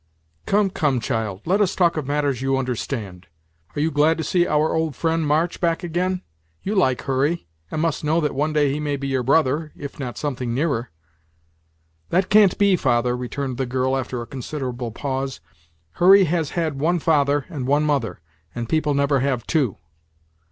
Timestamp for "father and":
16.97-17.67